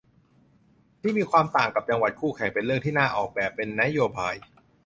[1.01, 4.35] ที่มีความต่างกับจังหวัดคู่แข่งเป็นเรื่องที่น่าออกแบบเป็นนโยบาย